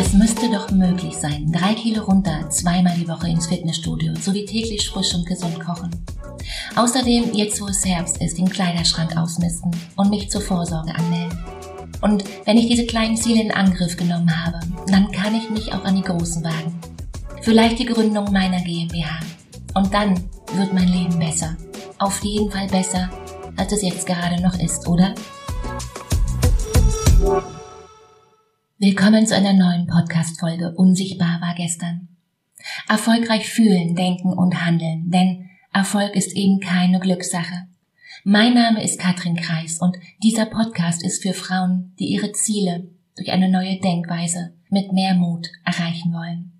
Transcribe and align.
Es 0.00 0.12
müsste 0.12 0.48
doch 0.48 0.70
möglich 0.70 1.16
sein. 1.16 1.50
Drei 1.50 1.74
Kilo 1.74 2.04
runter, 2.04 2.48
zweimal 2.50 2.96
die 2.96 3.08
Woche 3.08 3.28
ins 3.28 3.48
Fitnessstudio, 3.48 4.14
sowie 4.14 4.44
täglich 4.44 4.88
frisch 4.88 5.12
und 5.12 5.26
gesund 5.26 5.58
kochen. 5.58 5.90
Außerdem, 6.76 7.34
jetzt 7.34 7.60
wo 7.60 7.66
es 7.66 7.84
Herbst 7.84 8.22
ist, 8.22 8.38
den 8.38 8.48
Kleiderschrank 8.48 9.16
ausmisten 9.16 9.72
und 9.96 10.10
mich 10.10 10.30
zur 10.30 10.40
Vorsorge 10.40 10.94
anmelden. 10.94 11.36
Und 12.00 12.22
wenn 12.44 12.56
ich 12.56 12.68
diese 12.68 12.86
kleinen 12.86 13.16
Ziele 13.16 13.42
in 13.42 13.50
Angriff 13.50 13.96
genommen 13.96 14.30
habe, 14.44 14.60
dann 14.86 15.10
kann 15.10 15.34
ich 15.34 15.50
mich 15.50 15.72
auch 15.72 15.84
an 15.84 15.96
die 15.96 16.02
großen 16.02 16.44
wagen. 16.44 16.78
Vielleicht 17.42 17.80
die 17.80 17.86
Gründung 17.86 18.32
meiner 18.32 18.60
GmbH. 18.60 19.18
Und 19.74 19.92
dann 19.92 20.14
wird 20.54 20.72
mein 20.72 20.88
Leben 20.88 21.18
besser. 21.18 21.56
Auf 21.98 22.22
jeden 22.22 22.52
Fall 22.52 22.68
besser, 22.68 23.10
als 23.56 23.72
es 23.72 23.82
jetzt 23.82 24.06
gerade 24.06 24.40
noch 24.40 24.56
ist, 24.60 24.86
oder? 24.86 25.12
Willkommen 28.80 29.26
zu 29.26 29.34
einer 29.34 29.54
neuen 29.54 29.88
Podcast-Folge 29.88 30.72
Unsichtbar 30.76 31.40
war 31.40 31.56
gestern. 31.56 32.06
Erfolgreich 32.88 33.48
fühlen, 33.48 33.96
denken 33.96 34.32
und 34.32 34.64
handeln, 34.64 35.10
denn 35.10 35.50
Erfolg 35.72 36.14
ist 36.14 36.32
eben 36.36 36.60
keine 36.60 37.00
Glückssache. 37.00 37.66
Mein 38.22 38.54
Name 38.54 38.80
ist 38.84 39.00
Katrin 39.00 39.34
Kreis 39.34 39.80
und 39.80 39.96
dieser 40.22 40.46
Podcast 40.46 41.02
ist 41.02 41.24
für 41.24 41.32
Frauen, 41.32 41.92
die 41.98 42.06
ihre 42.06 42.30
Ziele 42.30 42.88
durch 43.16 43.32
eine 43.32 43.48
neue 43.48 43.80
Denkweise 43.80 44.52
mit 44.70 44.92
mehr 44.92 45.14
Mut 45.14 45.48
erreichen 45.64 46.12
wollen. 46.12 46.52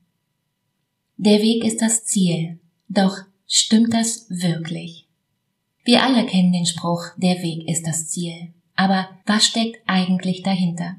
Der 1.18 1.40
Weg 1.40 1.62
ist 1.62 1.80
das 1.80 2.04
Ziel, 2.04 2.58
doch 2.88 3.16
stimmt 3.46 3.94
das 3.94 4.26
wirklich? 4.28 5.06
Wir 5.84 6.02
alle 6.02 6.26
kennen 6.26 6.52
den 6.52 6.66
Spruch, 6.66 7.04
der 7.16 7.40
Weg 7.42 7.68
ist 7.68 7.86
das 7.86 8.08
Ziel. 8.08 8.52
Aber 8.74 9.08
was 9.24 9.46
steckt 9.46 9.78
eigentlich 9.86 10.42
dahinter? 10.42 10.96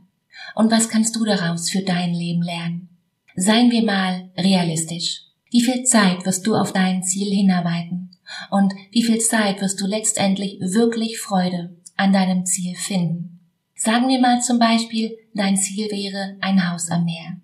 Und 0.55 0.71
was 0.71 0.89
kannst 0.89 1.15
du 1.15 1.25
daraus 1.25 1.69
für 1.69 1.81
dein 1.81 2.13
Leben 2.13 2.41
lernen? 2.41 2.89
Seien 3.35 3.71
wir 3.71 3.83
mal 3.83 4.29
realistisch. 4.37 5.21
Wie 5.51 5.61
viel 5.61 5.83
Zeit 5.83 6.25
wirst 6.25 6.45
du 6.45 6.55
auf 6.55 6.73
dein 6.73 7.03
Ziel 7.03 7.33
hinarbeiten? 7.33 8.11
Und 8.51 8.73
wie 8.91 9.03
viel 9.03 9.19
Zeit 9.19 9.61
wirst 9.61 9.81
du 9.81 9.87
letztendlich 9.87 10.59
wirklich 10.59 11.19
Freude 11.19 11.75
an 11.95 12.13
deinem 12.13 12.45
Ziel 12.45 12.75
finden? 12.75 13.39
Sagen 13.75 14.09
wir 14.09 14.19
mal 14.19 14.41
zum 14.41 14.59
Beispiel, 14.59 15.17
dein 15.33 15.57
Ziel 15.57 15.89
wäre 15.89 16.37
ein 16.41 16.69
Haus 16.69 16.91
am 16.91 17.05
Meer. 17.05 17.37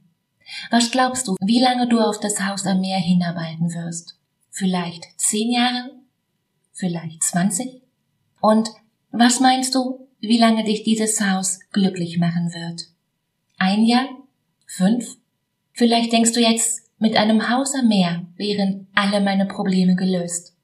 Was 0.70 0.92
glaubst 0.92 1.28
du, 1.28 1.36
wie 1.42 1.62
lange 1.62 1.88
du 1.88 2.00
auf 2.00 2.20
das 2.20 2.40
Haus 2.46 2.66
am 2.66 2.82
Meer 2.82 3.00
hinarbeiten 3.00 3.74
wirst? 3.74 4.20
Vielleicht 4.52 5.06
zehn 5.18 5.52
Jahre? 5.52 5.92
Vielleicht 6.74 7.24
zwanzig? 7.24 7.82
Und 8.42 8.70
was 9.12 9.40
meinst 9.40 9.74
du, 9.76 10.08
wie 10.20 10.38
lange 10.38 10.64
dich 10.66 10.84
dieses 10.84 11.22
Haus 11.22 11.60
glücklich 11.72 12.18
machen 12.20 12.54
wird? 12.54 12.90
Ein 13.58 13.86
Jahr? 13.86 14.08
Fünf? 14.68 15.18
Vielleicht 15.74 16.12
denkst 16.12 16.34
du 16.34 16.42
jetzt, 16.42 16.90
mit 16.98 17.16
einem 17.16 17.50
Haus 17.50 17.74
am 17.76 17.88
Meer 17.88 18.26
wären 18.36 18.88
alle 18.96 19.22
meine 19.22 19.46
Probleme 19.46 19.96
gelöst. 19.96 20.56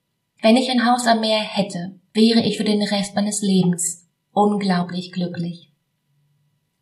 Wenn 0.42 0.58
ich 0.58 0.70
ein 0.70 0.86
Haus 0.86 1.08
am 1.08 1.22
Meer 1.22 1.40
hätte, 1.40 2.00
wäre 2.14 2.42
ich 2.42 2.58
für 2.58 2.64
den 2.64 2.82
Rest 2.82 3.16
meines 3.16 3.42
Lebens 3.42 4.08
unglaublich 4.34 5.12
glücklich. 5.12 5.72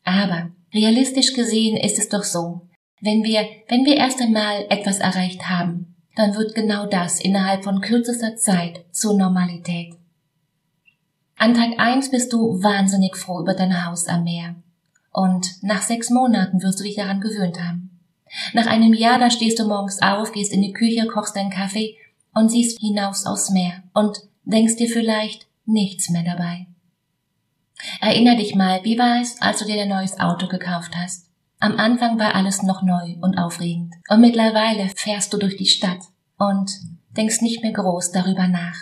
Aber 0.04 0.52
realistisch 0.74 1.34
gesehen 1.34 1.78
ist 1.78 2.00
es 2.00 2.10
doch 2.10 2.24
so, 2.24 2.62
wenn 3.02 3.24
wir, 3.24 3.48
wenn 3.68 3.86
wir 3.86 3.96
erst 3.96 4.22
einmal 4.22 4.66
etwas 4.70 5.00
erreicht 5.00 5.50
haben, 5.50 5.96
dann 6.16 6.36
wird 6.36 6.56
genau 6.56 6.86
das 6.86 7.22
innerhalb 7.22 7.64
von 7.64 7.82
kürzester 7.82 8.36
Zeit 8.36 8.86
zur 8.92 9.18
Normalität. 9.18 9.94
An 11.38 11.54
Tag 11.54 11.80
eins 11.80 12.12
bist 12.12 12.34
du 12.34 12.62
wahnsinnig 12.62 13.16
froh 13.16 13.40
über 13.40 13.54
dein 13.54 13.86
Haus 13.86 14.08
am 14.08 14.26
Meer. 14.26 14.56
Und 15.20 15.62
nach 15.64 15.81
sechs 15.81 16.09
Monaten 16.09 16.64
wirst 16.64 16.80
du 16.80 16.86
dich 16.86 16.95
daran 16.95 17.20
gewöhnt 17.20 17.62
haben. 17.62 18.00
Nach 18.53 18.67
einem 18.67 18.94
Jahr, 18.94 19.20
da 19.20 19.30
stehst 19.30 19.59
du 19.59 19.67
morgens 19.67 20.02
auf, 20.02 20.31
gehst 20.31 20.53
in 20.53 20.62
die 20.62 20.72
Küche, 20.72 21.06
kochst 21.08 21.36
deinen 21.36 21.50
Kaffee 21.50 21.98
und 22.34 22.48
siehst 22.48 22.80
hinaus 22.80 23.25
aufs 23.25 23.50
Meer 23.50 23.84
und 23.94 24.18
denkst 24.46 24.78
dir 24.78 24.88
vielleicht 24.88 25.47
nichts 25.66 26.09
mehr 26.09 26.24
dabei. 26.24 26.68
Erinner 28.00 28.38
dich 28.38 28.56
mal, 28.56 28.80
wie 28.85 28.97
war 28.97 29.19
es, 29.19 29.41
als 29.41 29.59
du 29.59 29.66
dir 29.66 29.81
ein 29.81 29.90
neues 29.90 30.18
Auto 30.22 30.47
gekauft 30.47 30.96
hast? 30.96 31.25
Am 31.59 31.75
Anfang 31.75 32.18
war 32.18 32.34
alles 32.34 32.63
noch 32.63 32.81
neu 32.81 33.18
und 33.19 33.38
aufregend. 33.38 33.96
Und 34.07 34.22
mittlerweile 34.22 34.88
fährst 34.96 35.34
du 35.34 35.38
durch 35.38 35.57
die 35.57 35.66
Stadt 35.66 36.00
und 36.38 36.72
denkst 37.18 37.41
nicht 37.41 37.62
mehr 37.62 37.74
groß 37.74 38.13
darüber 38.13 38.47
nach. 38.47 38.78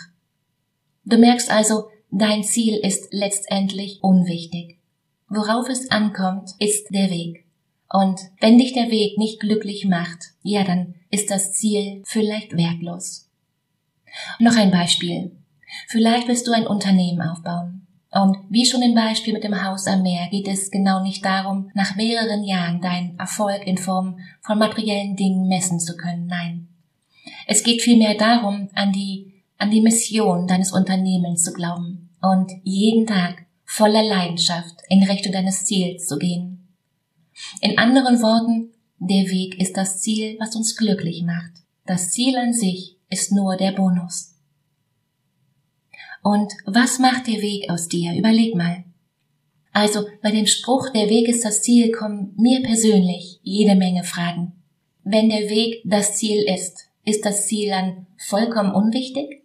Du 1.04 1.18
merkst 1.18 1.50
also, 1.50 1.88
dein 2.12 2.44
Ziel 2.44 2.76
ist 2.76 3.12
letztendlich 3.12 3.98
unwichtig. 4.02 4.77
Worauf 5.28 5.68
es 5.68 5.90
ankommt, 5.90 6.50
ist 6.58 6.88
der 6.90 7.10
Weg. 7.10 7.44
Und 7.90 8.20
wenn 8.40 8.58
dich 8.58 8.72
der 8.72 8.90
Weg 8.90 9.18
nicht 9.18 9.40
glücklich 9.40 9.86
macht, 9.86 10.18
ja, 10.42 10.64
dann 10.64 10.94
ist 11.10 11.30
das 11.30 11.52
Ziel 11.52 12.02
vielleicht 12.04 12.56
wertlos. 12.56 13.28
Noch 14.38 14.56
ein 14.56 14.70
Beispiel. 14.70 15.32
Vielleicht 15.86 16.28
willst 16.28 16.46
du 16.46 16.52
ein 16.52 16.66
Unternehmen 16.66 17.22
aufbauen. 17.22 17.86
Und 18.10 18.38
wie 18.48 18.64
schon 18.64 18.82
im 18.82 18.94
Beispiel 18.94 19.34
mit 19.34 19.44
dem 19.44 19.62
Haus 19.62 19.86
am 19.86 20.02
Meer 20.02 20.28
geht 20.30 20.48
es 20.48 20.70
genau 20.70 21.02
nicht 21.02 21.24
darum, 21.24 21.70
nach 21.74 21.94
mehreren 21.94 22.42
Jahren 22.42 22.80
deinen 22.80 23.18
Erfolg 23.18 23.66
in 23.66 23.76
Form 23.76 24.18
von 24.40 24.58
materiellen 24.58 25.14
Dingen 25.14 25.46
messen 25.46 25.78
zu 25.78 25.96
können. 25.96 26.26
Nein. 26.26 26.68
Es 27.46 27.62
geht 27.62 27.82
vielmehr 27.82 28.14
darum, 28.14 28.70
an 28.74 28.92
die, 28.92 29.42
an 29.58 29.70
die 29.70 29.82
Mission 29.82 30.46
deines 30.46 30.72
Unternehmens 30.72 31.42
zu 31.42 31.52
glauben 31.52 32.08
und 32.22 32.50
jeden 32.64 33.06
Tag 33.06 33.44
voller 33.68 34.02
Leidenschaft 34.02 34.76
in 34.88 35.02
Richtung 35.02 35.32
deines 35.32 35.66
Ziels 35.66 36.06
zu 36.06 36.18
gehen. 36.18 36.74
In 37.60 37.78
anderen 37.78 38.22
Worten, 38.22 38.72
der 38.98 39.28
Weg 39.28 39.60
ist 39.60 39.76
das 39.76 40.00
Ziel, 40.00 40.36
was 40.40 40.56
uns 40.56 40.74
glücklich 40.74 41.22
macht. 41.22 41.52
Das 41.84 42.10
Ziel 42.10 42.36
an 42.36 42.54
sich 42.54 42.96
ist 43.10 43.30
nur 43.30 43.56
der 43.56 43.72
Bonus. 43.72 44.34
Und 46.22 46.52
was 46.64 46.98
macht 46.98 47.26
der 47.26 47.42
Weg 47.42 47.70
aus 47.70 47.88
dir? 47.88 48.14
Überleg 48.14 48.54
mal. 48.54 48.84
Also 49.72 50.06
bei 50.22 50.30
dem 50.30 50.46
Spruch, 50.46 50.88
der 50.90 51.08
Weg 51.10 51.28
ist 51.28 51.44
das 51.44 51.62
Ziel, 51.62 51.92
kommen 51.92 52.34
mir 52.36 52.62
persönlich 52.62 53.38
jede 53.42 53.76
Menge 53.76 54.02
Fragen. 54.02 54.54
Wenn 55.04 55.28
der 55.28 55.50
Weg 55.50 55.82
das 55.84 56.16
Ziel 56.16 56.42
ist, 56.42 56.88
ist 57.04 57.24
das 57.24 57.46
Ziel 57.46 57.68
dann 57.68 58.06
vollkommen 58.16 58.72
unwichtig? 58.72 59.44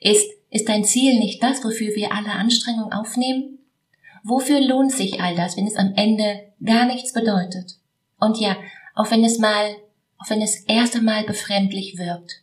Ist 0.00 0.31
ist 0.52 0.68
dein 0.68 0.84
Ziel 0.84 1.18
nicht 1.18 1.42
das, 1.42 1.64
wofür 1.64 1.96
wir 1.96 2.12
alle 2.12 2.32
Anstrengung 2.32 2.92
aufnehmen? 2.92 3.58
Wofür 4.22 4.60
lohnt 4.60 4.92
sich 4.92 5.20
all 5.20 5.34
das, 5.34 5.56
wenn 5.56 5.66
es 5.66 5.76
am 5.76 5.94
Ende 5.96 6.52
gar 6.62 6.84
nichts 6.84 7.14
bedeutet? 7.14 7.78
Und 8.20 8.38
ja, 8.38 8.56
auch 8.94 9.10
wenn 9.10 9.24
es 9.24 9.38
mal, 9.38 9.76
auch 10.18 10.28
wenn 10.28 10.42
es 10.42 10.60
erst 10.64 10.94
einmal 10.94 11.24
befremdlich 11.24 11.96
wirkt. 11.96 12.42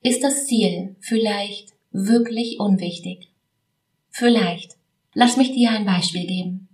Ist 0.00 0.22
das 0.22 0.46
Ziel 0.46 0.94
vielleicht 1.00 1.72
wirklich 1.90 2.60
unwichtig? 2.60 3.30
Vielleicht. 4.08 4.76
Lass 5.12 5.36
mich 5.36 5.52
dir 5.52 5.70
ein 5.70 5.86
Beispiel 5.86 6.26
geben. 6.26 6.68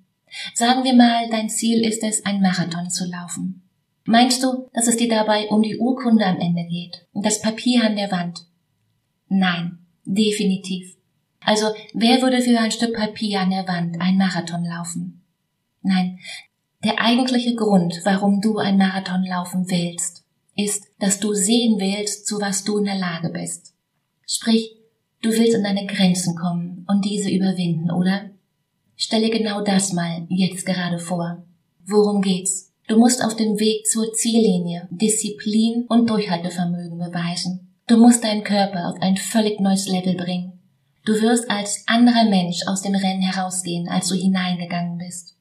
Sagen 0.53 0.85
wir 0.85 0.95
mal, 0.95 1.31
dein 1.31 1.49
Ziel 1.49 1.87
ist 1.87 2.03
es, 2.03 2.25
ein 2.27 2.43
Marathon 2.43 2.91
zu 2.91 3.07
laufen. 3.07 3.63
Meinst 4.05 4.43
du, 4.43 4.69
dass 4.75 4.89
es 4.89 4.97
dir 4.97 5.09
dabei 5.09 5.49
um 5.49 5.63
die 5.63 5.79
Urkunde 5.79 6.27
am 6.27 6.39
Ende 6.39 6.65
geht? 6.65 7.07
Und 7.13 7.25
das 7.25 7.41
Papier 7.41 7.85
an 7.85 7.97
der 7.97 8.11
Wand? 8.11 8.47
Nein. 9.29 9.79
Definitiv. 10.05 10.97
Also, 11.41 11.67
wer 11.93 12.23
würde 12.23 12.41
für 12.41 12.59
ein 12.59 12.71
Stück 12.71 12.95
Papier 12.95 13.41
an 13.41 13.51
der 13.51 13.67
Wand 13.67 14.01
ein 14.01 14.17
Marathon 14.17 14.65
laufen? 14.65 15.23
Nein, 15.83 16.19
der 16.85 17.01
eigentliche 17.01 17.55
Grund, 17.55 18.01
warum 18.05 18.41
du 18.41 18.59
ein 18.59 18.77
Marathon 18.77 19.25
laufen 19.25 19.69
willst, 19.69 20.25
ist, 20.57 20.89
dass 20.99 21.21
du 21.21 21.33
sehen 21.33 21.79
willst, 21.79 22.27
zu 22.27 22.41
was 22.41 22.65
du 22.65 22.79
in 22.79 22.85
der 22.85 22.99
Lage 22.99 23.31
bist. 23.31 23.75
Sprich, 24.27 24.77
du 25.23 25.31
willst 25.31 25.55
an 25.55 25.65
deine 25.65 25.87
Grenzen 25.87 26.37
kommen 26.37 26.85
und 26.89 27.05
diese 27.05 27.31
überwinden, 27.31 27.91
oder? 27.91 28.31
Stelle 28.97 29.31
genau 29.31 29.63
das 29.63 29.93
mal 29.93 30.27
jetzt 30.29 30.67
gerade 30.67 30.99
vor. 30.99 31.45
Worum 31.87 32.23
geht's? 32.23 32.73
Du 32.89 32.99
musst 32.99 33.25
auf 33.25 33.37
dem 33.37 33.59
Weg 33.59 33.87
zur 33.87 34.13
Ziellinie 34.13 34.89
Disziplin 34.91 35.87
und 35.89 36.11
Durchhaltevermögen 36.11 36.99
beweisen. 36.99 37.72
Du 37.93 37.99
musst 37.99 38.25
deinen 38.25 38.43
Körper 38.43 38.89
auf 38.89 39.03
ein 39.03 39.19
völlig 39.19 39.61
neues 39.61 39.87
Level 39.87 40.15
bringen. 40.15 40.59
Du 41.05 41.13
wirst 41.21 41.51
als 41.51 41.85
anderer 41.87 42.25
Mensch 42.25 42.67
aus 42.67 42.81
dem 42.81 42.95
Rennen 42.95 43.21
herausgehen, 43.21 43.87
als 43.87 44.09
du 44.09 44.15
hineingegangen 44.15 44.97
bist. 44.97 45.37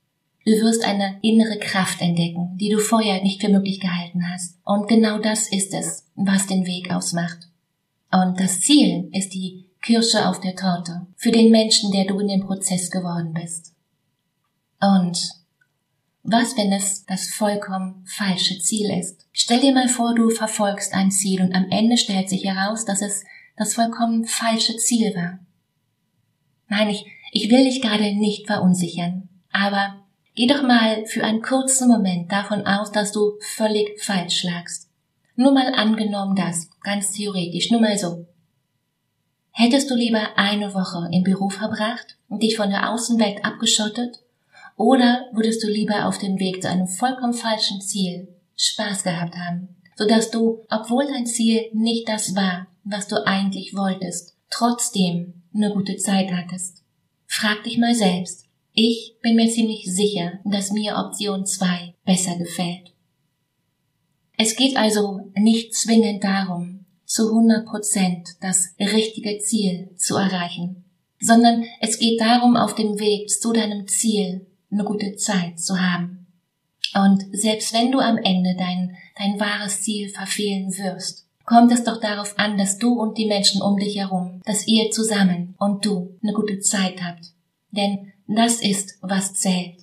Du 0.45 0.51
wirst 0.51 0.83
eine 0.83 1.17
innere 1.21 1.57
Kraft 1.59 2.01
entdecken, 2.01 2.57
die 2.59 2.67
du 2.67 2.79
vorher 2.79 3.23
nicht 3.23 3.39
für 3.39 3.47
möglich 3.47 3.79
gehalten 3.79 4.29
hast. 4.29 4.57
Und 4.65 4.89
genau 4.89 5.19
das 5.19 5.49
ist 5.49 5.73
es, 5.73 6.09
was 6.15 6.47
den 6.47 6.65
Weg 6.65 6.91
ausmacht. 6.91 7.47
Und 8.11 8.37
das 8.37 8.59
Ziel 8.59 9.09
ist 9.13 9.33
die 9.33 9.69
Kirsche 9.81 10.27
auf 10.27 10.41
der 10.41 10.57
Torte 10.57 11.07
für 11.15 11.31
den 11.31 11.51
Menschen, 11.51 11.93
der 11.93 12.03
du 12.03 12.19
in 12.19 12.27
dem 12.27 12.41
Prozess 12.41 12.91
geworden 12.91 13.31
bist. 13.33 13.73
Und 14.81 15.40
was, 16.23 16.55
wenn 16.57 16.71
es 16.71 17.05
das 17.05 17.27
vollkommen 17.27 18.05
falsche 18.05 18.59
Ziel 18.59 18.91
ist? 18.91 19.27
Stell 19.31 19.59
dir 19.59 19.73
mal 19.73 19.87
vor, 19.87 20.13
du 20.13 20.29
verfolgst 20.29 20.93
ein 20.93 21.11
Ziel 21.11 21.41
und 21.41 21.53
am 21.53 21.69
Ende 21.69 21.97
stellt 21.97 22.29
sich 22.29 22.45
heraus, 22.45 22.85
dass 22.85 23.01
es 23.01 23.23
das 23.57 23.73
vollkommen 23.73 24.25
falsche 24.25 24.77
Ziel 24.77 25.15
war. 25.15 25.39
Nein, 26.67 26.89
ich, 26.89 27.05
ich 27.31 27.49
will 27.49 27.63
dich 27.63 27.81
gerade 27.81 28.15
nicht 28.15 28.47
verunsichern, 28.47 29.29
aber 29.51 30.01
Geh 30.33 30.47
doch 30.47 30.63
mal 30.63 31.05
für 31.05 31.23
einen 31.23 31.41
kurzen 31.41 31.89
Moment 31.89 32.31
davon 32.31 32.65
aus, 32.65 32.91
dass 32.91 33.11
du 33.11 33.33
völlig 33.41 34.01
falsch 34.01 34.43
lagst. 34.43 34.89
Nur 35.35 35.51
mal 35.51 35.73
angenommen 35.73 36.35
das, 36.35 36.69
ganz 36.81 37.11
theoretisch, 37.11 37.69
nur 37.69 37.81
mal 37.81 37.97
so. 37.97 38.25
Hättest 39.51 39.91
du 39.91 39.95
lieber 39.95 40.37
eine 40.37 40.73
Woche 40.73 41.09
im 41.11 41.23
Büro 41.23 41.49
verbracht 41.49 42.17
und 42.29 42.41
dich 42.43 42.55
von 42.55 42.69
der 42.69 42.89
Außenwelt 42.89 43.43
abgeschottet? 43.43 44.19
Oder 44.75 45.27
würdest 45.33 45.63
du 45.63 45.67
lieber 45.67 46.07
auf 46.07 46.17
dem 46.17 46.39
Weg 46.39 46.61
zu 46.61 46.69
einem 46.69 46.87
vollkommen 46.87 47.33
falschen 47.33 47.81
Ziel 47.81 48.27
Spaß 48.55 49.03
gehabt 49.03 49.35
haben, 49.35 49.75
sodass 49.95 50.31
du, 50.31 50.65
obwohl 50.69 51.05
dein 51.05 51.25
Ziel 51.25 51.69
nicht 51.73 52.07
das 52.07 52.35
war, 52.35 52.67
was 52.83 53.07
du 53.07 53.25
eigentlich 53.25 53.75
wolltest, 53.75 54.35
trotzdem 54.49 55.43
eine 55.53 55.71
gute 55.71 55.97
Zeit 55.97 56.31
hattest? 56.31 56.83
Frag 57.25 57.63
dich 57.63 57.77
mal 57.77 57.95
selbst. 57.95 58.45
Ich 58.73 59.17
bin 59.21 59.35
mir 59.35 59.49
ziemlich 59.49 59.85
sicher, 59.85 60.39
dass 60.45 60.71
mir 60.71 60.95
Option 60.95 61.45
2 61.45 61.95
besser 62.05 62.37
gefällt. 62.37 62.93
Es 64.37 64.55
geht 64.55 64.77
also 64.77 65.31
nicht 65.35 65.75
zwingend 65.75 66.23
darum, 66.23 66.85
zu 67.05 67.27
100 67.27 67.65
Prozent 67.65 68.29
das 68.39 68.73
richtige 68.79 69.37
Ziel 69.39 69.91
zu 69.97 70.15
erreichen, 70.15 70.85
sondern 71.19 71.65
es 71.81 71.99
geht 71.99 72.19
darum, 72.21 72.55
auf 72.55 72.73
dem 72.73 72.99
Weg 72.99 73.29
zu 73.29 73.51
deinem 73.51 73.87
Ziel 73.87 74.47
eine 74.71 74.83
gute 74.83 75.15
Zeit 75.15 75.59
zu 75.59 75.79
haben. 75.79 76.27
Und 76.93 77.25
selbst 77.31 77.73
wenn 77.73 77.91
du 77.91 77.99
am 77.99 78.17
Ende 78.17 78.55
dein, 78.57 78.97
dein 79.17 79.39
wahres 79.39 79.81
Ziel 79.81 80.09
verfehlen 80.09 80.77
wirst, 80.77 81.25
kommt 81.45 81.71
es 81.71 81.83
doch 81.83 81.99
darauf 81.99 82.37
an, 82.37 82.57
dass 82.57 82.77
du 82.77 82.93
und 82.93 83.17
die 83.17 83.25
Menschen 83.25 83.61
um 83.61 83.77
dich 83.77 83.97
herum, 83.97 84.41
dass 84.45 84.67
ihr 84.67 84.91
zusammen 84.91 85.55
und 85.57 85.85
du 85.85 86.17
eine 86.21 86.33
gute 86.33 86.59
Zeit 86.59 87.01
habt. 87.03 87.31
Denn 87.71 88.11
das 88.27 88.61
ist, 88.61 88.97
was 89.01 89.33
zählt. 89.33 89.77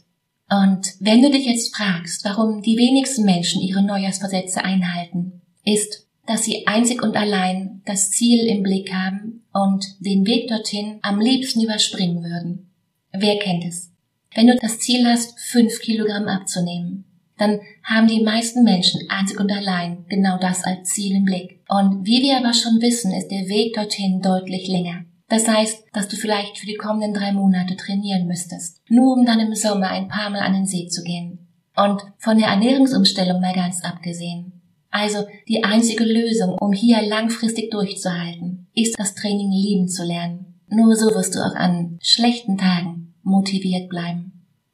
Und 0.51 0.95
wenn 1.01 1.23
du 1.23 1.31
dich 1.31 1.47
jetzt 1.47 1.77
fragst, 1.77 2.25
warum 2.25 2.63
die 2.63 2.79
wenigsten 2.79 3.25
Menschen 3.25 3.61
ihre 3.61 3.83
Neujahrsversätze 3.83 4.65
einhalten, 4.65 5.43
ist, 5.65 6.07
dass 6.27 6.45
sie 6.45 6.67
einzig 6.67 7.03
und 7.03 7.17
allein 7.17 7.83
das 7.85 8.11
Ziel 8.11 8.47
im 8.47 8.63
Blick 8.63 8.93
haben 8.93 9.45
und 9.53 9.85
den 10.01 10.27
Weg 10.27 10.49
dorthin 10.49 10.99
am 11.03 11.21
liebsten 11.21 11.63
überspringen 11.63 12.23
würden. 12.23 12.71
Wer 13.13 13.39
kennt 13.39 13.65
es? 13.65 13.88
Wenn 14.35 14.47
du 14.47 14.57
das 14.57 14.79
Ziel 14.79 15.07
hast, 15.07 15.39
fünf 15.41 15.81
Kilogramm 15.81 16.29
abzunehmen, 16.29 17.05
dann 17.39 17.61
haben 17.85 18.09
die 18.09 18.23
meisten 18.23 18.65
Menschen 18.65 19.09
einzig 19.09 19.39
und 19.39 19.51
allein 19.51 20.05
genau 20.09 20.39
das 20.39 20.65
als 20.65 20.91
Ziel 20.91 21.17
im 21.17 21.25
Blick. 21.25 21.61
Und 21.69 22.05
wie 22.05 22.23
wir 22.23 22.37
aber 22.39 22.53
schon 22.53 22.81
wissen, 22.81 23.13
ist 23.13 23.29
der 23.29 23.49
Weg 23.49 23.75
dorthin 23.75 24.21
deutlich 24.21 24.69
länger. 24.69 25.05
Das 25.29 25.47
heißt, 25.47 25.85
dass 25.93 26.09
du 26.09 26.17
vielleicht 26.17 26.59
für 26.59 26.67
die 26.67 26.77
kommenden 26.77 27.15
drei 27.15 27.33
Monate 27.33 27.77
trainieren 27.77 28.27
müsstest, 28.27 28.81
nur 28.89 29.15
um 29.15 29.27
dann 29.27 29.41
im 29.41 29.55
Sommer 29.55 29.91
ein 29.91 30.09
paar 30.09 30.31
Mal 30.31 30.41
an 30.41 30.55
den 30.55 30.67
See 30.67 30.89
zu 30.89 31.03
gehen. 31.03 31.47
Und 31.77 32.03
von 32.19 32.39
der 32.39 32.49
Ernährungsumstellung 32.49 33.41
mal 33.41 33.55
ganz 33.55 33.85
abgesehen. 33.85 34.53
Also 34.91 35.27
die 35.47 35.63
einzige 35.65 36.05
Lösung, 36.05 36.57
um 36.59 36.73
hier 36.73 37.03
langfristig 37.03 37.71
durchzuhalten, 37.71 38.67
ist 38.75 38.99
das 38.99 39.15
Training 39.15 39.53
lieben 39.53 39.87
zu 39.87 40.03
lernen. 40.03 40.61
Nur 40.71 40.97
so 40.97 41.15
wirst 41.15 41.35
du 41.35 41.41
auch 41.41 41.55
an 41.55 41.99
schlechten 42.03 42.57
Tagen 42.57 43.15
motiviert 43.29 43.89
bleiben. 43.89 44.33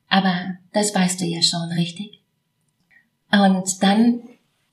Aber 0.09 0.59
das 0.73 0.95
weißt 0.95 1.21
du 1.21 1.25
ja 1.25 1.43
schon, 1.43 1.73
richtig? 1.73 2.21
Und 3.31 3.83
dann, 3.83 4.23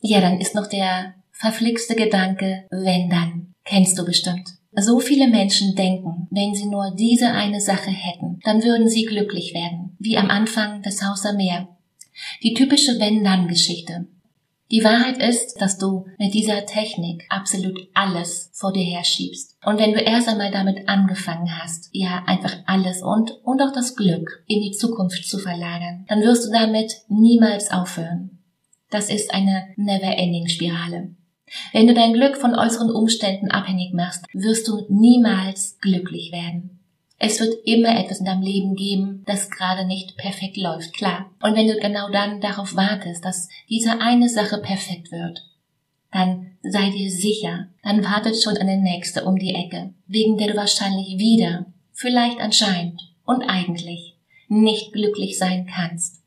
ja, 0.01 0.21
dann 0.21 0.39
ist 0.39 0.55
noch 0.55 0.67
der 0.67 1.15
verflixte 1.31 1.95
Gedanke, 1.95 2.65
wenn 2.69 3.09
dann. 3.09 3.53
Kennst 3.63 3.97
du 3.97 4.05
bestimmt. 4.05 4.49
So 4.73 4.99
viele 4.99 5.27
Menschen 5.27 5.75
denken, 5.75 6.27
wenn 6.31 6.55
sie 6.55 6.67
nur 6.67 6.95
diese 6.97 7.31
eine 7.31 7.59
Sache 7.59 7.91
hätten, 7.91 8.39
dann 8.43 8.63
würden 8.63 8.87
sie 8.87 9.05
glücklich 9.05 9.53
werden, 9.53 9.95
wie 9.99 10.17
am 10.17 10.29
Anfang 10.29 10.81
das 10.81 11.03
Haus 11.03 11.25
am 11.25 11.37
Meer. 11.37 11.67
Die 12.43 12.53
typische 12.53 12.99
Wenn-Dann-Geschichte. 12.99 14.07
Die 14.71 14.85
Wahrheit 14.85 15.17
ist, 15.17 15.61
dass 15.61 15.77
du 15.77 16.05
mit 16.17 16.33
dieser 16.33 16.65
Technik 16.65 17.25
absolut 17.27 17.77
alles 17.93 18.49
vor 18.53 18.71
dir 18.71 18.85
herschiebst. 18.85 19.57
Und 19.65 19.77
wenn 19.77 19.91
du 19.91 19.99
erst 19.99 20.29
einmal 20.29 20.49
damit 20.49 20.87
angefangen 20.87 21.59
hast, 21.61 21.89
ja, 21.91 22.23
einfach 22.25 22.55
alles 22.67 23.01
und, 23.01 23.31
und 23.43 23.61
auch 23.61 23.73
das 23.73 23.97
Glück 23.97 24.43
in 24.47 24.61
die 24.61 24.71
Zukunft 24.71 25.27
zu 25.27 25.39
verlagern, 25.39 26.05
dann 26.07 26.21
wirst 26.21 26.47
du 26.47 26.51
damit 26.53 26.93
niemals 27.09 27.69
aufhören. 27.69 28.39
Das 28.89 29.09
ist 29.09 29.33
eine 29.33 29.67
Never-Ending-Spirale. 29.75 31.15
Wenn 31.73 31.87
du 31.87 31.93
dein 31.93 32.13
Glück 32.13 32.37
von 32.37 32.55
äußeren 32.55 32.91
Umständen 32.91 33.51
abhängig 33.51 33.93
machst, 33.93 34.25
wirst 34.31 34.69
du 34.69 34.85
niemals 34.87 35.77
glücklich 35.81 36.31
werden. 36.31 36.80
Es 37.23 37.39
wird 37.39 37.53
immer 37.65 37.99
etwas 37.99 38.17
in 38.17 38.25
deinem 38.25 38.41
Leben 38.41 38.75
geben, 38.75 39.21
das 39.27 39.51
gerade 39.51 39.85
nicht 39.85 40.17
perfekt 40.17 40.57
läuft, 40.57 40.91
klar. 40.95 41.29
Und 41.39 41.55
wenn 41.55 41.67
du 41.67 41.75
genau 41.75 42.09
dann 42.09 42.41
darauf 42.41 42.75
wartest, 42.75 43.23
dass 43.23 43.47
diese 43.69 44.01
eine 44.01 44.27
Sache 44.27 44.57
perfekt 44.57 45.11
wird, 45.11 45.45
dann 46.11 46.57
sei 46.63 46.89
dir 46.89 47.11
sicher, 47.11 47.67
dann 47.83 48.03
wartet 48.03 48.41
schon 48.41 48.57
eine 48.57 48.75
nächste 48.81 49.23
um 49.25 49.37
die 49.37 49.53
Ecke, 49.53 49.93
wegen 50.07 50.39
der 50.39 50.47
du 50.47 50.55
wahrscheinlich 50.55 51.19
wieder, 51.19 51.67
vielleicht 51.91 52.39
anscheinend 52.39 52.99
und 53.23 53.43
eigentlich 53.43 54.15
nicht 54.47 54.91
glücklich 54.91 55.37
sein 55.37 55.67
kannst. 55.71 56.23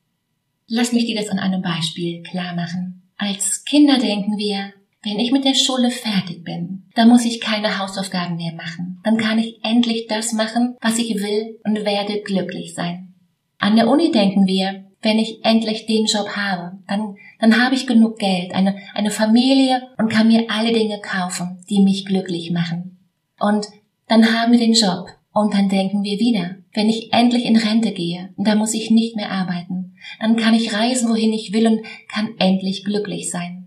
Lass 0.68 0.92
mich 0.92 1.06
dir 1.06 1.16
das 1.16 1.28
an 1.28 1.40
einem 1.40 1.60
Beispiel 1.60 2.22
klar 2.22 2.54
machen. 2.54 3.02
Als 3.16 3.64
Kinder 3.64 3.98
denken 3.98 4.38
wir, 4.38 4.72
wenn 5.04 5.18
ich 5.18 5.32
mit 5.32 5.44
der 5.44 5.54
Schule 5.54 5.90
fertig 5.90 6.44
bin, 6.44 6.84
dann 6.94 7.08
muss 7.08 7.24
ich 7.24 7.40
keine 7.40 7.78
Hausaufgaben 7.78 8.36
mehr 8.36 8.54
machen. 8.54 9.00
Dann 9.04 9.18
kann 9.18 9.38
ich 9.38 9.60
endlich 9.62 10.06
das 10.08 10.32
machen, 10.32 10.76
was 10.80 10.98
ich 10.98 11.14
will 11.16 11.58
und 11.64 11.84
werde 11.84 12.22
glücklich 12.22 12.74
sein. 12.74 13.14
An 13.58 13.76
der 13.76 13.88
Uni 13.88 14.10
denken 14.10 14.46
wir, 14.46 14.84
wenn 15.02 15.18
ich 15.18 15.44
endlich 15.44 15.86
den 15.86 16.06
Job 16.06 16.28
habe, 16.30 16.78
dann, 16.88 17.16
dann 17.38 17.62
habe 17.62 17.74
ich 17.74 17.86
genug 17.86 18.18
Geld, 18.18 18.54
eine, 18.54 18.76
eine 18.94 19.10
Familie 19.10 19.82
und 19.98 20.08
kann 20.08 20.28
mir 20.28 20.46
alle 20.48 20.72
Dinge 20.72 21.00
kaufen, 21.00 21.62
die 21.68 21.82
mich 21.82 22.06
glücklich 22.06 22.50
machen. 22.50 22.98
Und 23.38 23.66
dann 24.08 24.32
haben 24.32 24.52
wir 24.52 24.58
den 24.58 24.72
Job 24.72 25.08
und 25.32 25.52
dann 25.52 25.68
denken 25.68 26.02
wir 26.02 26.18
wieder, 26.18 26.56
wenn 26.72 26.88
ich 26.88 27.12
endlich 27.12 27.44
in 27.44 27.56
Rente 27.56 27.92
gehe, 27.92 28.32
dann 28.38 28.58
muss 28.58 28.74
ich 28.74 28.90
nicht 28.90 29.16
mehr 29.16 29.30
arbeiten. 29.30 29.94
Dann 30.20 30.36
kann 30.36 30.54
ich 30.54 30.72
reisen, 30.72 31.10
wohin 31.10 31.32
ich 31.32 31.52
will 31.52 31.66
und 31.66 31.80
kann 32.08 32.30
endlich 32.38 32.84
glücklich 32.84 33.30
sein. 33.30 33.63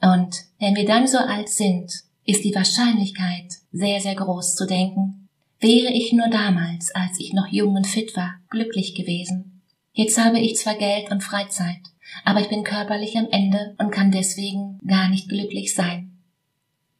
Und 0.00 0.44
wenn 0.58 0.74
wir 0.74 0.86
dann 0.86 1.06
so 1.06 1.18
alt 1.18 1.48
sind, 1.48 1.92
ist 2.24 2.44
die 2.44 2.54
Wahrscheinlichkeit 2.54 3.54
sehr, 3.72 4.00
sehr 4.00 4.14
groß 4.14 4.54
zu 4.54 4.66
denken, 4.66 5.28
wäre 5.60 5.92
ich 5.92 6.12
nur 6.12 6.28
damals, 6.28 6.94
als 6.94 7.18
ich 7.18 7.32
noch 7.32 7.48
jung 7.48 7.74
und 7.74 7.86
fit 7.86 8.16
war, 8.16 8.36
glücklich 8.48 8.94
gewesen. 8.94 9.62
Jetzt 9.92 10.18
habe 10.18 10.38
ich 10.38 10.56
zwar 10.56 10.76
Geld 10.76 11.10
und 11.10 11.22
Freizeit, 11.22 11.80
aber 12.24 12.40
ich 12.40 12.48
bin 12.48 12.64
körperlich 12.64 13.16
am 13.18 13.28
Ende 13.30 13.74
und 13.78 13.90
kann 13.90 14.10
deswegen 14.10 14.78
gar 14.86 15.08
nicht 15.08 15.28
glücklich 15.28 15.74
sein. 15.74 16.18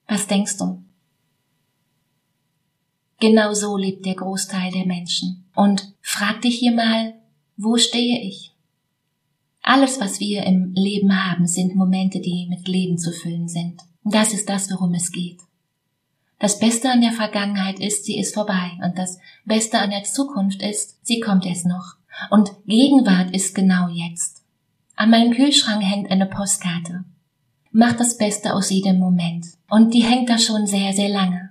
Was 0.06 0.26
denkst 0.26 0.58
du? 0.58 0.82
Genau 3.20 3.52
so 3.52 3.76
lebt 3.76 4.06
der 4.06 4.14
Großteil 4.14 4.72
der 4.72 4.86
Menschen. 4.86 5.44
Und 5.54 5.94
frag 6.00 6.40
dich 6.40 6.58
hier 6.58 6.72
mal, 6.72 7.14
wo 7.56 7.76
stehe 7.76 8.20
ich? 8.20 8.49
Alles, 9.72 10.00
was 10.00 10.18
wir 10.18 10.42
im 10.46 10.72
Leben 10.74 11.14
haben, 11.14 11.46
sind 11.46 11.76
Momente, 11.76 12.18
die 12.18 12.48
mit 12.50 12.66
Leben 12.66 12.98
zu 12.98 13.12
füllen 13.12 13.46
sind. 13.46 13.80
Und 14.02 14.12
das 14.12 14.32
ist 14.32 14.48
das, 14.48 14.68
worum 14.68 14.94
es 14.94 15.12
geht. 15.12 15.38
Das 16.40 16.58
Beste 16.58 16.90
an 16.90 17.02
der 17.02 17.12
Vergangenheit 17.12 17.78
ist, 17.78 18.04
sie 18.04 18.18
ist 18.18 18.34
vorbei. 18.34 18.72
Und 18.84 18.98
das 18.98 19.20
Beste 19.44 19.78
an 19.78 19.90
der 19.90 20.02
Zukunft 20.02 20.60
ist, 20.60 20.98
sie 21.06 21.20
kommt 21.20 21.46
erst 21.46 21.66
noch. 21.66 21.94
Und 22.32 22.50
Gegenwart 22.66 23.30
ist 23.32 23.54
genau 23.54 23.86
jetzt. 23.92 24.42
An 24.96 25.10
meinem 25.10 25.32
Kühlschrank 25.32 25.84
hängt 25.84 26.10
eine 26.10 26.26
Postkarte. 26.26 27.04
Mach 27.70 27.92
das 27.92 28.16
Beste 28.18 28.54
aus 28.54 28.70
jedem 28.70 28.98
Moment. 28.98 29.46
Und 29.68 29.94
die 29.94 30.02
hängt 30.02 30.30
da 30.30 30.38
schon 30.38 30.66
sehr, 30.66 30.92
sehr 30.94 31.10
lange. 31.10 31.50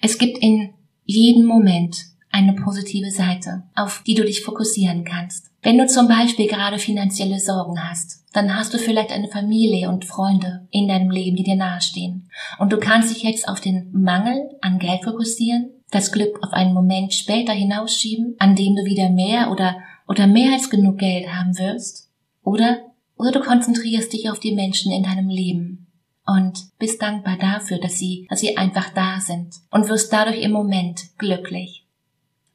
Es 0.00 0.18
gibt 0.18 0.38
in 0.38 0.70
jedem 1.04 1.46
Moment 1.46 2.06
eine 2.32 2.54
positive 2.54 3.12
Seite, 3.12 3.62
auf 3.76 4.02
die 4.04 4.14
du 4.14 4.24
dich 4.24 4.42
fokussieren 4.42 5.04
kannst. 5.04 5.49
Wenn 5.62 5.76
du 5.76 5.86
zum 5.86 6.08
Beispiel 6.08 6.46
gerade 6.46 6.78
finanzielle 6.78 7.38
Sorgen 7.38 7.88
hast, 7.88 8.24
dann 8.32 8.54
hast 8.54 8.72
du 8.72 8.78
vielleicht 8.78 9.12
eine 9.12 9.28
Familie 9.28 9.90
und 9.90 10.04
Freunde 10.04 10.66
in 10.70 10.88
deinem 10.88 11.10
Leben, 11.10 11.36
die 11.36 11.42
dir 11.42 11.56
nahestehen. 11.56 12.30
Und 12.58 12.72
du 12.72 12.78
kannst 12.78 13.14
dich 13.14 13.22
jetzt 13.22 13.48
auf 13.48 13.60
den 13.60 13.90
Mangel 13.92 14.56
an 14.62 14.78
Geld 14.78 15.04
fokussieren, 15.04 15.70
das 15.90 16.12
Glück 16.12 16.38
auf 16.42 16.52
einen 16.52 16.72
Moment 16.72 17.12
später 17.12 17.52
hinausschieben, 17.52 18.36
an 18.38 18.56
dem 18.56 18.76
du 18.76 18.84
wieder 18.84 19.10
mehr 19.10 19.50
oder, 19.50 19.76
oder 20.08 20.26
mehr 20.26 20.52
als 20.52 20.70
genug 20.70 20.98
Geld 20.98 21.28
haben 21.28 21.58
wirst. 21.58 22.08
Oder, 22.42 22.78
oder 23.16 23.32
du 23.32 23.40
konzentrierst 23.40 24.12
dich 24.12 24.30
auf 24.30 24.40
die 24.40 24.54
Menschen 24.54 24.92
in 24.92 25.02
deinem 25.02 25.28
Leben, 25.28 25.90
und 26.26 26.78
bist 26.78 27.02
dankbar 27.02 27.36
dafür, 27.38 27.78
dass 27.78 27.98
sie, 27.98 28.26
dass 28.30 28.40
sie 28.40 28.56
einfach 28.56 28.90
da 28.90 29.20
sind 29.20 29.54
und 29.70 29.88
wirst 29.88 30.12
dadurch 30.12 30.40
im 30.40 30.52
Moment 30.52 31.18
glücklich. 31.18 31.86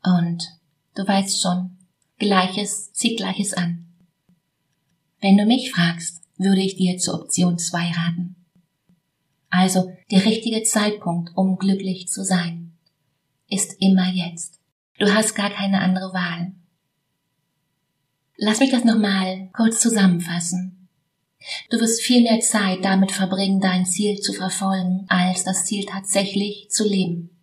Und 0.03 0.43
du 0.95 1.05
weißt 1.05 1.41
schon, 1.41 1.74
Gleiches 2.17 2.93
zieht 2.93 3.17
Gleiches 3.17 3.53
an. 3.53 3.85
Wenn 5.19 5.37
du 5.37 5.45
mich 5.45 5.71
fragst, 5.71 6.21
würde 6.37 6.61
ich 6.61 6.75
dir 6.77 6.97
zur 6.97 7.21
Option 7.21 7.57
2 7.57 7.91
raten. 7.91 8.35
Also 9.49 9.91
der 10.11 10.25
richtige 10.25 10.63
Zeitpunkt, 10.63 11.31
um 11.35 11.57
glücklich 11.57 12.07
zu 12.07 12.23
sein, 12.23 12.73
ist 13.49 13.81
immer 13.81 14.09
jetzt. 14.11 14.59
Du 14.97 15.13
hast 15.13 15.35
gar 15.35 15.49
keine 15.49 15.81
andere 15.81 16.13
Wahl. 16.13 16.53
Lass 18.37 18.59
mich 18.59 18.71
das 18.71 18.85
nochmal 18.85 19.49
kurz 19.53 19.81
zusammenfassen. 19.81 20.87
Du 21.69 21.79
wirst 21.79 22.01
viel 22.01 22.23
mehr 22.23 22.39
Zeit 22.39 22.83
damit 22.83 23.11
verbringen, 23.11 23.59
dein 23.59 23.85
Ziel 23.85 24.19
zu 24.19 24.31
verfolgen, 24.31 25.05
als 25.09 25.43
das 25.43 25.65
Ziel 25.65 25.85
tatsächlich 25.85 26.69
zu 26.69 26.87
leben. 26.87 27.34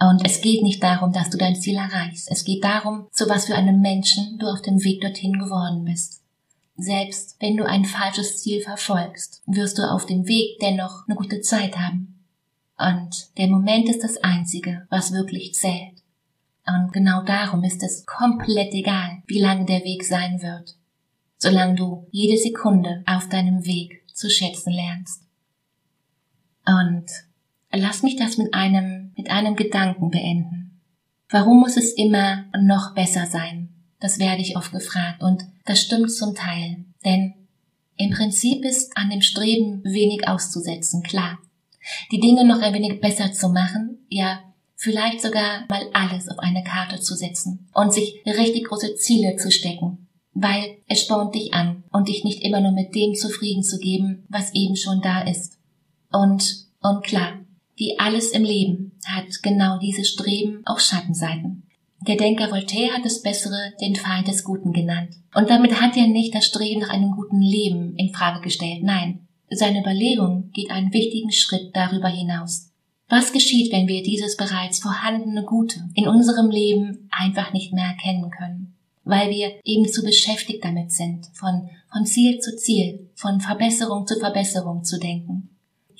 Und 0.00 0.24
es 0.24 0.40
geht 0.40 0.62
nicht 0.62 0.82
darum, 0.82 1.12
dass 1.12 1.28
du 1.28 1.36
dein 1.36 1.56
Ziel 1.56 1.76
erreichst. 1.76 2.30
Es 2.30 2.44
geht 2.44 2.64
darum, 2.64 3.06
zu 3.12 3.28
was 3.28 3.44
für 3.44 3.54
einem 3.54 3.80
Menschen 3.80 4.38
du 4.38 4.46
auf 4.46 4.62
dem 4.62 4.82
Weg 4.82 5.02
dorthin 5.02 5.34
geworden 5.34 5.84
bist. 5.84 6.22
Selbst 6.76 7.36
wenn 7.38 7.58
du 7.58 7.66
ein 7.66 7.84
falsches 7.84 8.38
Ziel 8.38 8.62
verfolgst, 8.62 9.42
wirst 9.46 9.76
du 9.76 9.82
auf 9.82 10.06
dem 10.06 10.26
Weg 10.26 10.58
dennoch 10.60 11.06
eine 11.06 11.16
gute 11.16 11.42
Zeit 11.42 11.76
haben. 11.76 12.24
Und 12.78 13.36
der 13.36 13.48
Moment 13.48 13.90
ist 13.90 14.02
das 14.02 14.16
Einzige, 14.16 14.86
was 14.88 15.12
wirklich 15.12 15.52
zählt. 15.52 16.00
Und 16.66 16.94
genau 16.94 17.22
darum 17.22 17.62
ist 17.64 17.82
es 17.82 18.06
komplett 18.06 18.72
egal, 18.72 19.22
wie 19.26 19.40
lang 19.40 19.66
der 19.66 19.84
Weg 19.84 20.02
sein 20.04 20.40
wird, 20.40 20.76
solange 21.36 21.74
du 21.74 22.06
jede 22.10 22.40
Sekunde 22.40 23.02
auf 23.06 23.28
deinem 23.28 23.66
Weg 23.66 24.02
zu 24.14 24.30
schätzen 24.30 24.72
lernst. 24.72 25.22
Und 26.64 27.06
lass 27.72 28.02
mich 28.02 28.16
das 28.16 28.38
mit 28.38 28.54
einem, 28.54 29.12
mit 29.16 29.30
einem 29.30 29.56
Gedanken 29.56 30.10
beenden. 30.10 30.80
Warum 31.28 31.60
muss 31.60 31.76
es 31.76 31.92
immer 31.92 32.46
noch 32.60 32.94
besser 32.94 33.26
sein? 33.26 33.68
Das 34.00 34.18
werde 34.18 34.42
ich 34.42 34.56
oft 34.56 34.72
gefragt 34.72 35.22
und 35.22 35.44
das 35.64 35.80
stimmt 35.80 36.10
zum 36.10 36.34
Teil, 36.34 36.84
denn 37.04 37.34
im 37.96 38.10
Prinzip 38.10 38.64
ist 38.64 38.96
an 38.96 39.10
dem 39.10 39.20
Streben 39.20 39.84
wenig 39.84 40.26
auszusetzen, 40.26 41.02
klar 41.02 41.38
die 42.10 42.20
Dinge 42.20 42.44
noch 42.44 42.60
ein 42.60 42.74
wenig 42.74 43.00
besser 43.00 43.32
zu 43.32 43.48
machen, 43.48 43.98
ja, 44.08 44.40
vielleicht 44.76 45.20
sogar 45.20 45.66
mal 45.68 45.88
alles 45.92 46.28
auf 46.28 46.38
eine 46.38 46.64
Karte 46.64 47.00
zu 47.00 47.14
setzen 47.14 47.68
und 47.74 47.92
sich 47.92 48.22
richtig 48.26 48.64
große 48.64 48.94
Ziele 48.96 49.36
zu 49.36 49.50
stecken, 49.50 50.08
weil 50.32 50.78
es 50.86 51.02
spornt 51.02 51.34
dich 51.34 51.52
an 51.52 51.84
und 51.92 52.08
dich 52.08 52.24
nicht 52.24 52.42
immer 52.42 52.60
nur 52.60 52.72
mit 52.72 52.94
dem 52.94 53.14
zufrieden 53.14 53.62
zu 53.62 53.78
geben, 53.78 54.24
was 54.28 54.54
eben 54.54 54.76
schon 54.76 55.00
da 55.02 55.22
ist. 55.22 55.58
Und, 56.12 56.66
und 56.80 57.04
klar, 57.04 57.40
wie 57.80 57.98
alles 57.98 58.32
im 58.32 58.44
Leben 58.44 58.92
hat 59.06 59.42
genau 59.42 59.78
dieses 59.78 60.10
Streben 60.10 60.60
auch 60.66 60.78
Schattenseiten. 60.78 61.62
Der 62.06 62.16
Denker 62.16 62.50
Voltaire 62.50 62.92
hat 62.92 63.06
das 63.06 63.22
Bessere 63.22 63.72
den 63.80 63.96
Feind 63.96 64.28
des 64.28 64.44
Guten 64.44 64.72
genannt. 64.72 65.16
Und 65.34 65.48
damit 65.48 65.80
hat 65.80 65.96
er 65.96 66.06
nicht 66.06 66.34
das 66.34 66.44
Streben 66.44 66.80
nach 66.80 66.90
einem 66.90 67.12
guten 67.12 67.40
Leben 67.40 67.96
in 67.96 68.12
Frage 68.12 68.42
gestellt. 68.42 68.82
Nein, 68.82 69.26
seine 69.48 69.80
Überlegung 69.80 70.50
geht 70.52 70.70
einen 70.70 70.92
wichtigen 70.92 71.32
Schritt 71.32 71.74
darüber 71.74 72.08
hinaus. 72.08 72.70
Was 73.08 73.32
geschieht, 73.32 73.72
wenn 73.72 73.88
wir 73.88 74.02
dieses 74.02 74.36
bereits 74.36 74.80
vorhandene 74.80 75.44
Gute 75.44 75.80
in 75.94 76.06
unserem 76.06 76.50
Leben 76.50 77.08
einfach 77.10 77.54
nicht 77.54 77.72
mehr 77.72 77.86
erkennen 77.86 78.30
können? 78.30 78.74
Weil 79.04 79.30
wir 79.30 79.54
eben 79.64 79.88
zu 79.88 80.02
beschäftigt 80.02 80.64
damit 80.64 80.92
sind, 80.92 81.26
von, 81.32 81.70
von 81.90 82.04
Ziel 82.04 82.40
zu 82.40 82.54
Ziel, 82.56 83.08
von 83.14 83.40
Verbesserung 83.40 84.06
zu 84.06 84.18
Verbesserung 84.20 84.84
zu 84.84 84.98
denken. 84.98 85.49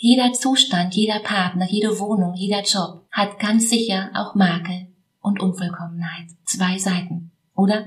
Jeder 0.03 0.33
Zustand, 0.33 0.95
jeder 0.95 1.19
Partner, 1.19 1.67
jede 1.69 1.99
Wohnung, 1.99 2.33
jeder 2.35 2.63
Job 2.63 3.07
hat 3.11 3.39
ganz 3.39 3.69
sicher 3.69 4.11
auch 4.15 4.35
Makel 4.35 4.87
und 5.21 5.41
Unvollkommenheit. 5.41 6.29
Zwei 6.47 6.79
Seiten, 6.79 7.33
oder? 7.55 7.87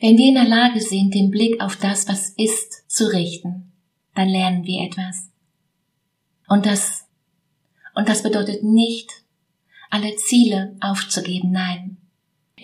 Wenn 0.00 0.16
wir 0.16 0.28
in 0.28 0.34
der 0.34 0.48
Lage 0.48 0.80
sind, 0.80 1.14
den 1.14 1.30
Blick 1.30 1.60
auf 1.60 1.76
das, 1.76 2.08
was 2.08 2.30
ist, 2.30 2.90
zu 2.90 3.12
richten, 3.12 3.70
dann 4.14 4.30
lernen 4.30 4.64
wir 4.64 4.86
etwas. 4.86 5.28
Und 6.48 6.64
das, 6.64 7.06
und 7.94 8.08
das 8.08 8.22
bedeutet 8.22 8.62
nicht, 8.62 9.10
alle 9.90 10.16
Ziele 10.16 10.74
aufzugeben, 10.80 11.52
nein. 11.52 11.98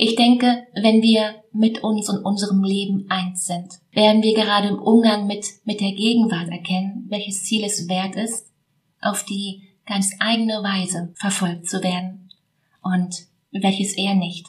Ich 0.00 0.14
denke, 0.14 0.64
wenn 0.75 1.02
wir 1.02 1.43
mit 1.52 1.83
uns 1.83 2.09
und 2.09 2.25
unserem 2.25 2.62
Leben 2.62 3.07
eins 3.09 3.47
sind, 3.47 3.81
werden 3.90 4.23
wir 4.23 4.33
gerade 4.33 4.69
im 4.69 4.78
Umgang 4.78 5.26
mit, 5.26 5.45
mit 5.64 5.81
der 5.81 5.90
Gegenwart 5.90 6.49
erkennen, 6.50 7.07
welches 7.09 7.43
Ziel 7.43 7.64
es 7.64 7.88
wert 7.88 8.14
ist, 8.14 8.47
auf 9.00 9.25
die 9.25 9.69
ganz 9.87 10.12
eigene 10.21 10.62
Weise 10.62 11.12
verfolgt 11.17 11.69
zu 11.69 11.83
werden 11.83 12.31
und 12.81 13.26
welches 13.50 13.99
eher 13.99 14.14
nicht. 14.14 14.47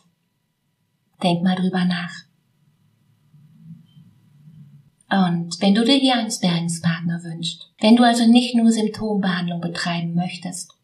Denk 1.24 1.41
mal 1.41 1.56
drüber 1.56 1.84
nach. 1.84 2.13
Und 5.10 5.60
wenn 5.62 5.74
du 5.74 5.84
dir 5.84 5.98
hier 5.98 6.13
einen 6.13 6.29
Sparringspartner 6.29 7.24
wünschst, 7.24 7.72
wenn 7.79 7.96
du 7.96 8.03
also 8.03 8.27
nicht 8.27 8.53
nur 8.53 8.72
Symptombehandlung 8.72 9.62
betreiben 9.62 10.13
möchtest, 10.13 10.75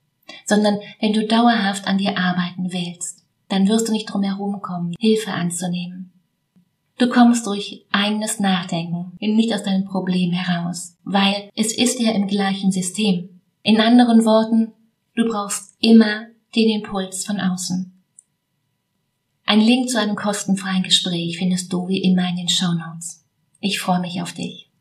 sondern 0.47 0.79
wenn 0.99 1.13
du 1.13 1.27
dauerhaft 1.27 1.85
an 1.85 1.99
dir 1.99 2.17
arbeiten 2.17 2.73
willst, 2.73 3.24
dann 3.49 3.67
wirst 3.67 3.87
du 3.87 3.91
nicht 3.91 4.05
drum 4.05 4.23
herum 4.23 4.61
kommen, 4.61 4.95
Hilfe 4.99 5.31
anzunehmen. 5.31 6.11
Du 6.97 7.09
kommst 7.09 7.45
durch 7.45 7.85
eigenes 7.91 8.39
Nachdenken 8.39 9.11
nicht 9.19 9.53
aus 9.53 9.63
deinem 9.63 9.85
Problem 9.85 10.31
heraus, 10.31 10.97
weil 11.03 11.49
es 11.55 11.77
ist 11.77 11.99
ja 11.99 12.11
im 12.11 12.27
gleichen 12.27 12.71
System. 12.71 13.41
In 13.63 13.81
anderen 13.81 14.23
Worten, 14.23 14.71
du 15.15 15.27
brauchst 15.27 15.75
immer 15.81 16.27
den 16.55 16.69
Impuls 16.69 17.25
von 17.25 17.39
außen. 17.39 17.91
Ein 19.45 19.59
Link 19.59 19.89
zu 19.89 19.99
einem 19.99 20.15
kostenfreien 20.15 20.83
Gespräch 20.83 21.37
findest 21.37 21.71
du 21.71 21.87
wie 21.87 22.01
immer 22.01 22.29
in 22.29 22.37
den 22.37 22.49
Show 22.49 22.71
Notes. 22.71 23.25
Ich 23.59 23.79
freue 23.79 23.99
mich 23.99 24.21
auf 24.21 24.33
dich. 24.33 24.71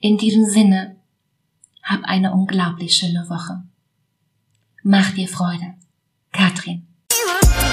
In 0.00 0.16
diesem 0.16 0.46
Sinne, 0.46 0.96
hab 1.82 2.02
eine 2.04 2.32
unglaublich 2.32 2.94
schöne 2.94 3.28
Woche. 3.28 3.62
Mach 4.82 5.12
dir 5.12 5.28
Freude. 5.28 5.74
Katrin. 6.32 6.89